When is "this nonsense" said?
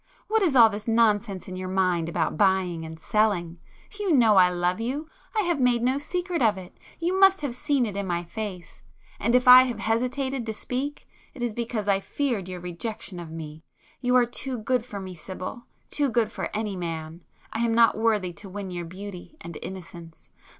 0.67-1.47